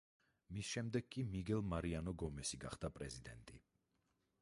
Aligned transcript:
მის 0.55 0.71
შემდეგ 0.77 1.11
კი 1.17 1.27
მიგელ 1.35 1.63
მარიანო 1.73 2.17
გომესი 2.25 2.61
გახდა 2.67 2.95
პრეზიდენტი. 2.99 3.65